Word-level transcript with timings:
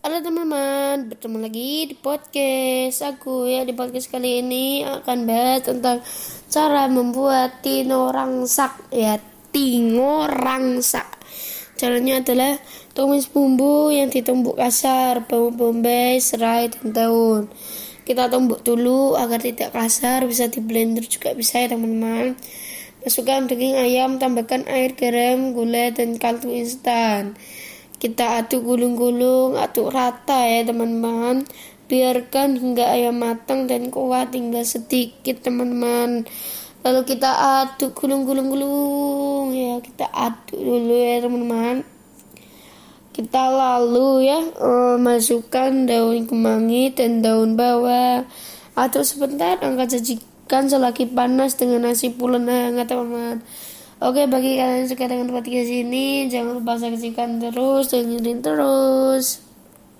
Halo 0.00 0.24
teman-teman, 0.24 1.12
bertemu 1.12 1.36
lagi 1.44 1.92
di 1.92 1.92
podcast 1.92 3.04
aku 3.04 3.44
ya 3.44 3.68
di 3.68 3.76
podcast 3.76 4.08
kali 4.08 4.40
ini 4.40 4.80
akan 4.80 5.28
bahas 5.28 5.60
tentang 5.60 6.00
cara 6.48 6.88
membuat 6.88 7.60
tino 7.60 8.08
rangsak 8.08 8.80
ya 8.88 9.20
tingo 9.52 10.24
rangsak. 10.24 11.04
Caranya 11.76 12.24
adalah 12.24 12.56
tumis 12.96 13.28
bumbu 13.28 13.92
yang 13.92 14.08
ditumbuk 14.08 14.56
kasar, 14.56 15.28
bawang 15.28 15.60
bombay, 15.60 16.16
serai 16.16 16.72
dan 16.72 16.96
daun. 16.96 17.52
Kita 18.08 18.32
tumbuk 18.32 18.64
dulu 18.64 19.20
agar 19.20 19.44
tidak 19.44 19.76
kasar, 19.76 20.24
bisa 20.24 20.48
di 20.48 20.64
blender 20.64 21.04
juga 21.04 21.36
bisa 21.36 21.60
ya 21.60 21.76
teman-teman. 21.76 22.40
Masukkan 23.04 23.52
daging 23.52 23.76
ayam, 23.76 24.16
tambahkan 24.16 24.64
air, 24.64 24.96
garam, 24.96 25.52
gula 25.52 25.92
dan 25.92 26.16
kaldu 26.16 26.48
instan 26.48 27.36
kita 28.00 28.40
aduk 28.40 28.64
gulung-gulung 28.64 29.60
aduk 29.60 29.92
rata 29.92 30.48
ya 30.48 30.64
teman-teman. 30.64 31.44
Biarkan 31.84 32.56
hingga 32.56 32.96
ayam 32.96 33.20
matang 33.20 33.68
dan 33.68 33.92
kuat 33.92 34.32
hingga 34.32 34.64
sedikit 34.64 35.44
teman-teman. 35.44 36.24
Lalu 36.80 37.00
kita 37.04 37.28
aduk 37.60 37.92
gulung-gulung-gulung. 38.00 39.52
Ya 39.52 39.84
kita 39.84 40.08
aduk 40.08 40.56
dulu 40.56 40.96
ya 40.96 41.20
teman-teman. 41.20 41.84
Kita 43.12 43.42
lalu 43.52 44.32
ya 44.32 44.40
uh, 44.56 44.96
masukkan 44.96 45.84
daun 45.84 46.24
kemangi 46.24 46.96
dan 46.96 47.20
daun 47.20 47.52
bawang. 47.52 48.24
Aduk 48.80 49.04
sebentar 49.04 49.60
angkat 49.60 50.00
sajikan 50.00 50.72
selagi 50.72 51.04
panas 51.04 51.60
dengan 51.60 51.92
nasi 51.92 52.08
pulen 52.08 52.48
hangat 52.48 52.88
teman-teman 52.88 53.44
Oke, 54.00 54.24
bagi 54.24 54.56
kalian 54.56 54.80
yang 54.80 54.88
suka 54.88 55.12
dengan 55.12 55.28
podcast 55.28 55.68
ini, 55.68 56.24
jangan 56.32 56.56
lupa 56.56 56.80
saksikan 56.80 57.36
terus, 57.36 57.92
dengerin 57.92 58.40
terus. 58.40 59.49